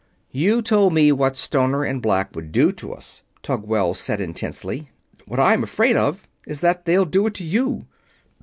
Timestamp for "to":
2.71-2.91, 7.35-7.43